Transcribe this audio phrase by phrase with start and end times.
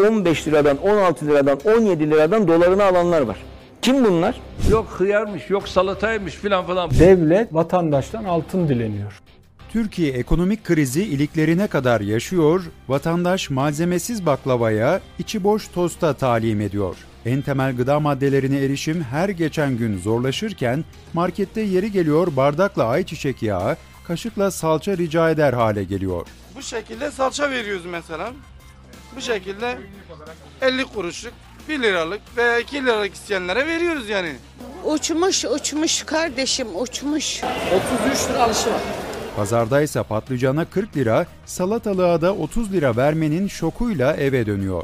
[0.00, 3.36] 15 liradan, 16 liradan, 17 liradan dolarını alanlar var.
[3.82, 4.40] Kim bunlar?
[4.70, 6.90] Yok hıyarmış, yok salataymış filan falan.
[6.90, 9.20] Devlet vatandaştan altın dileniyor.
[9.72, 16.96] Türkiye ekonomik krizi iliklerine kadar yaşıyor, vatandaş malzemesiz baklavaya, içi boş tosta talim ediyor.
[17.26, 23.76] En temel gıda maddelerine erişim her geçen gün zorlaşırken markette yeri geliyor bardakla ayçiçek yağı,
[24.06, 26.26] kaşıkla salça rica eder hale geliyor.
[26.56, 28.32] Bu şekilde salça veriyoruz mesela.
[29.16, 29.78] Bu şekilde
[30.62, 31.32] 50 kuruşluk,
[31.68, 34.32] 1 liralık veya 2 liralık isteyenlere veriyoruz yani.
[34.84, 37.40] Uçmuş uçmuş kardeşim uçmuş.
[38.04, 38.80] 33 lira alışı var.
[39.36, 44.82] Pazardaysa patlıcana 40 lira, salatalığa da 30 lira vermenin şokuyla eve dönüyor.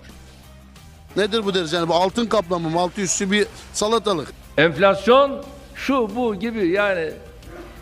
[1.17, 4.29] Nedir bu deriz yani bu altın kaplama mı altı üstü bir salatalık.
[4.59, 7.11] Enflasyon şu bu gibi yani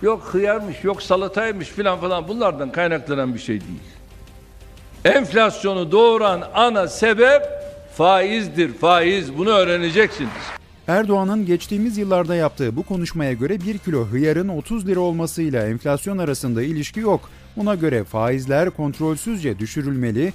[0.02, 3.80] yok hıyarmış, yok salataymış filan falan bunlardan kaynaklanan bir şey değil.
[5.04, 7.42] Enflasyonu doğuran ana sebep
[7.96, 9.38] faizdir, faiz.
[9.38, 10.30] Bunu öğreneceksiniz.
[10.88, 16.62] Erdoğan'ın geçtiğimiz yıllarda yaptığı bu konuşmaya göre 1 kilo hıyarın 30 lira olmasıyla enflasyon arasında
[16.62, 17.30] ilişki yok.
[17.56, 20.32] Buna göre faizler kontrolsüzce düşürülmeli,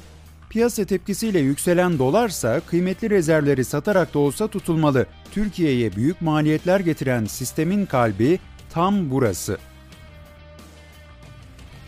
[0.49, 5.05] piyasa tepkisiyle yükselen dolarsa kıymetli rezervleri satarak da olsa tutulmalı.
[5.31, 8.39] Türkiye'ye büyük maliyetler getiren sistemin kalbi
[8.73, 9.57] tam burası.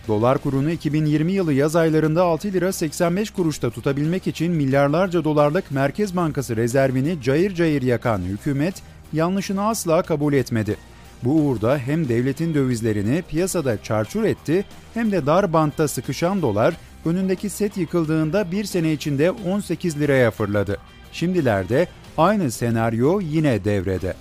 [0.08, 6.16] Dolar kurunu 2020 yılı yaz aylarında 6 lira 85 kuruşta tutabilmek için milyarlarca dolarlık Merkez
[6.16, 8.82] Bankası rezervini cayır cayır yakan hükümet
[9.14, 10.78] yanlışını asla kabul etmedi.
[11.24, 17.50] Bu uğurda hem devletin dövizlerini piyasada çarçur etti hem de dar bantta sıkışan dolar önündeki
[17.50, 20.78] set yıkıldığında bir sene içinde 18 liraya fırladı.
[21.12, 24.14] Şimdilerde aynı senaryo yine devrede.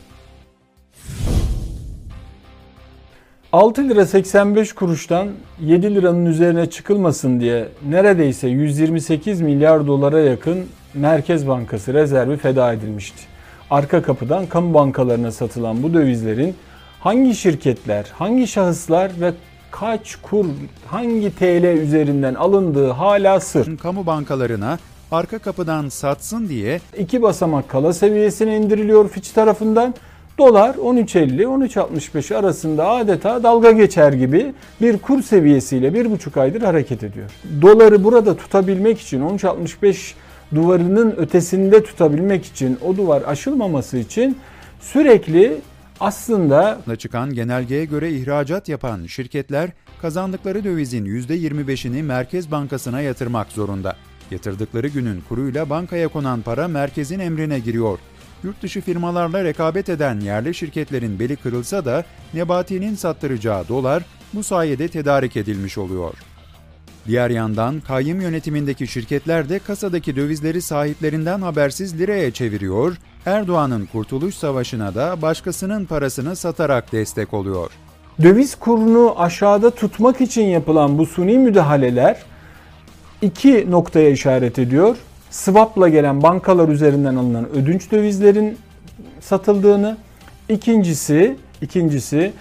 [3.52, 5.28] 6 lira 85 kuruştan
[5.60, 13.22] 7 liranın üzerine çıkılmasın diye neredeyse 128 milyar dolara yakın Merkez Bankası rezervi feda edilmişti.
[13.70, 16.54] Arka kapıdan kamu bankalarına satılan bu dövizlerin
[17.00, 19.32] hangi şirketler, hangi şahıslar ve
[19.70, 20.46] kaç kur,
[20.86, 23.78] hangi TL üzerinden alındığı hala sır.
[23.78, 24.78] Kamu bankalarına
[25.12, 29.94] arka kapıdan satsın diye İki basamak kala seviyesine indiriliyor Fitch tarafından.
[30.40, 37.30] Dolar 13.50-13.65 arasında adeta dalga geçer gibi bir kur seviyesiyle bir buçuk aydır hareket ediyor.
[37.62, 40.12] Doları burada tutabilmek için 13.65
[40.54, 44.38] duvarının ötesinde tutabilmek için o duvar aşılmaması için
[44.80, 45.60] sürekli
[46.00, 49.70] aslında çıkan genelgeye göre ihracat yapan şirketler
[50.02, 53.96] kazandıkları dövizin %25'ini Merkez Bankası'na yatırmak zorunda.
[54.30, 57.98] Yatırdıkları günün kuruyla bankaya konan para merkezin emrine giriyor.
[58.44, 64.02] Yurt dışı firmalarla rekabet eden yerli şirketlerin beli kırılsa da Nebati'nin sattıracağı dolar
[64.34, 66.14] bu sayede tedarik edilmiş oluyor.
[67.06, 72.96] Diğer yandan kayyım yönetimindeki şirketler de kasadaki dövizleri sahiplerinden habersiz liraya çeviriyor,
[73.26, 77.70] Erdoğan'ın Kurtuluş Savaşı'na da başkasının parasını satarak destek oluyor.
[78.22, 82.22] döviz kurunu aşağıda tutmak için yapılan bu suni müdahaleler
[83.22, 84.96] iki noktaya işaret ediyor.
[85.30, 88.58] Swap'la gelen bankalar üzerinden alınan ödünç dövizlerin
[89.20, 89.96] satıldığını,
[90.48, 92.32] ikincisi ikincisi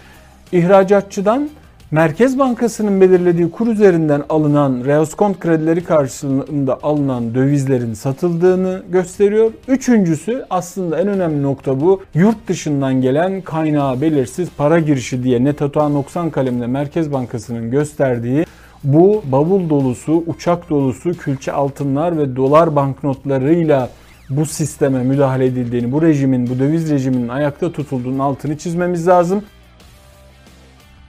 [0.52, 1.50] ihracatçıdan
[1.92, 9.52] Merkez Bankası'nın belirlediği kur üzerinden alınan reoskont kredileri karşılığında alınan dövizlerin satıldığını gösteriyor.
[9.68, 12.02] Üçüncüsü aslında en önemli nokta bu.
[12.14, 18.46] Yurt dışından gelen kaynağı belirsiz para girişi diye net hata 90 kalemle Merkez Bankası'nın gösterdiği
[18.84, 23.90] bu bavul dolusu, uçak dolusu külçe altınlar ve dolar banknotlarıyla
[24.30, 29.44] bu sisteme müdahale edildiğini, bu rejimin, bu döviz rejiminin ayakta tutulduğunun altını çizmemiz lazım.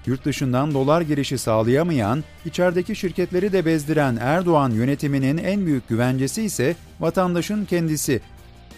[0.07, 6.75] Yurt dışından dolar girişi sağlayamayan, içerideki şirketleri de bezdiren Erdoğan yönetiminin en büyük güvencesi ise
[7.01, 8.21] vatandaşın kendisi.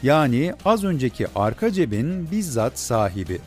[0.03, 3.39] Yani az önceki arka cebin bizzat sahibi.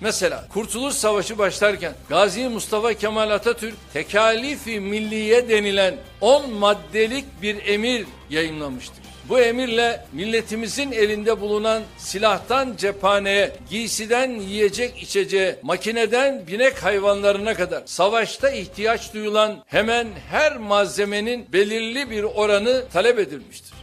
[0.00, 8.06] Mesela Kurtuluş Savaşı başlarken Gazi Mustafa Kemal Atatürk tekalifi milliye denilen 10 maddelik bir emir
[8.30, 9.00] yayınlamıştır.
[9.28, 18.50] Bu emirle milletimizin elinde bulunan silahtan cephaneye, giysiden yiyecek içeceğe, makineden binek hayvanlarına kadar savaşta
[18.50, 23.79] ihtiyaç duyulan hemen her malzemenin belirli bir oranı talep edilmiştir.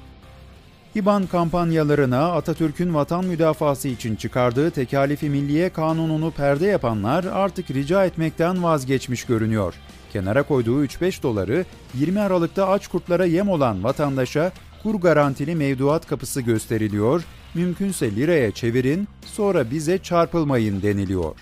[0.98, 8.64] İBAN kampanyalarına Atatürk'ün vatan müdafası için çıkardığı tekalifi milliye kanununu perde yapanlar artık rica etmekten
[8.64, 9.74] vazgeçmiş görünüyor.
[10.14, 14.52] Kenara koyduğu 3-5 doları 20 Aralık'ta aç kurtlara yem olan vatandaşa
[14.84, 17.24] kur garantili mevduat kapısı gösteriliyor,
[17.54, 21.36] mümkünse liraya çevirin, sonra bize çarpılmayın deniliyor.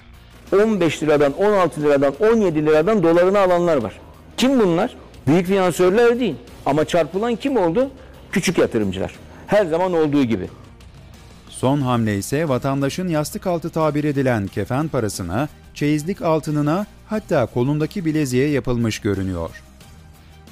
[0.64, 4.00] 15 liradan, 16 liradan, 17 liradan dolarını alanlar var.
[4.38, 4.96] Kim bunlar?
[5.28, 6.36] Büyük finansörler değil.
[6.66, 7.90] Ama çarpılan kim oldu?
[8.32, 9.25] Küçük yatırımcılar.
[9.48, 10.50] Her zaman olduğu gibi.
[11.50, 18.50] Son hamle ise vatandaşın yastık altı tabir edilen kefen parasına, çeyizlik altınına hatta kolundaki bileziğe
[18.50, 19.50] yapılmış görünüyor.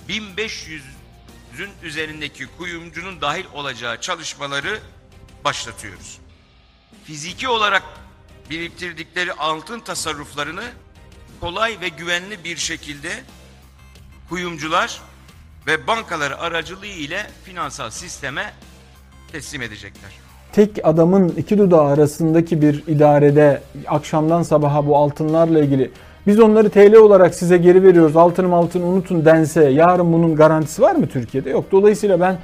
[0.09, 4.79] 1500'ün üzerindeki kuyumcunun dahil olacağı çalışmaları
[5.45, 6.17] başlatıyoruz.
[7.03, 7.83] Fiziki olarak
[8.49, 10.63] biriktirdikleri altın tasarruflarını
[11.39, 13.23] kolay ve güvenli bir şekilde
[14.29, 15.01] kuyumcular
[15.67, 18.53] ve bankaları aracılığı ile finansal sisteme
[19.33, 20.11] teslim edecekler.
[20.53, 25.91] tek adamın iki dudağı arasındaki bir idarede akşamdan sabaha bu altınlarla ilgili
[26.27, 30.95] biz onları TL olarak size geri veriyoruz altınım altın unutun dense yarın bunun garantisi var
[30.95, 31.49] mı Türkiye'de?
[31.49, 31.65] Yok.
[31.71, 32.37] Dolayısıyla ben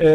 [0.00, 0.06] e,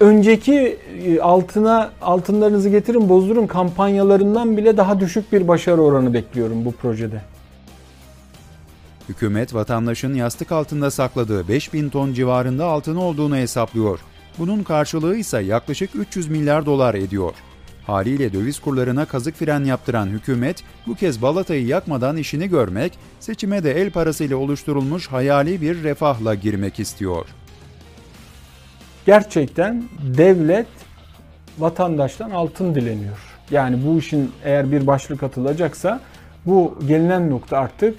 [0.00, 6.72] önceki e, altına altınlarınızı getirin bozdurun kampanyalarından bile daha düşük bir başarı oranı bekliyorum bu
[6.72, 7.22] projede.
[9.08, 14.00] Hükümet vatandaşın yastık altında sakladığı 5000 ton civarında altın olduğunu hesaplıyor.
[14.38, 17.34] Bunun karşılığı ise yaklaşık 300 milyar dolar ediyor.
[17.86, 23.80] Haliyle döviz kurlarına kazık fren yaptıran hükümet bu kez balatayı yakmadan işini görmek, seçime de
[23.80, 27.26] el parasıyla oluşturulmuş hayali bir refahla girmek istiyor.
[29.06, 30.66] gerçekten devlet
[31.58, 33.18] vatandaştan altın dileniyor.
[33.50, 36.00] Yani bu işin eğer bir başlık atılacaksa
[36.46, 37.94] bu gelinen nokta artık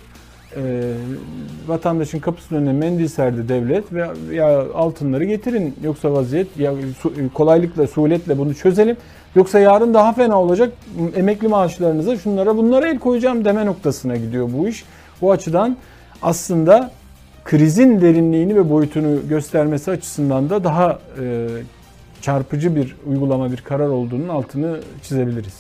[0.58, 0.94] e,
[1.68, 7.88] vatandaşın kapısının önüne mendil serdi devlet ve ya altınları getirin yoksa vaziyet ya su- kolaylıkla
[7.88, 8.98] suhuletle bunu çözelim
[9.36, 10.74] yoksa yarın daha fena olacak
[11.16, 14.84] emekli maaşlarınıza şunlara bunlara el koyacağım deme noktasına gidiyor bu iş.
[15.22, 15.78] Bu açıdan
[16.22, 16.92] aslında
[17.44, 21.48] krizin derinliğini ve boyutunu göstermesi açısından da daha e,
[22.22, 25.56] çarpıcı bir uygulama, bir karar olduğunun altını çizebiliriz.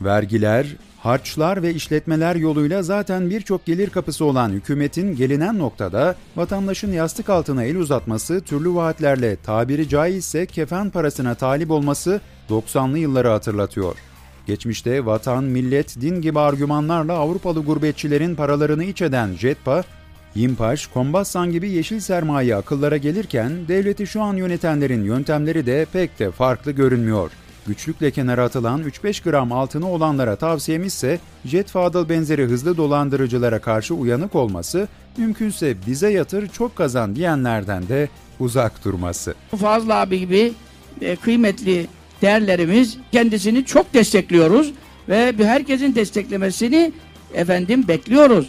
[0.00, 0.66] Vergiler,
[1.02, 7.64] harçlar ve işletmeler yoluyla zaten birçok gelir kapısı olan hükümetin gelinen noktada vatandaşın yastık altına
[7.64, 12.20] el uzatması, türlü vaatlerle tabiri caizse kefen parasına talip olması
[12.50, 13.96] 90'lı yılları hatırlatıyor.
[14.46, 19.84] Geçmişte vatan, millet, din gibi argümanlarla Avrupalı gurbetçilerin paralarını iç eden JETPA,
[20.34, 26.30] Yimpaş, Kombassan gibi yeşil sermaye akıllara gelirken devleti şu an yönetenlerin yöntemleri de pek de
[26.30, 27.30] farklı görünmüyor.
[27.66, 34.34] Güçlükle kenara atılan 3-5 gram altını olanlara tavsiyemizse Jet Fadıl benzeri hızlı dolandırıcılara karşı uyanık
[34.34, 38.08] olması, mümkünse bize yatır çok kazan diyenlerden de
[38.40, 39.34] uzak durması.
[39.56, 40.52] Fazla abi gibi
[41.00, 41.86] e, kıymetli
[42.22, 44.72] değerlerimiz kendisini çok destekliyoruz
[45.08, 46.92] ve herkesin desteklemesini
[47.34, 48.48] efendim bekliyoruz.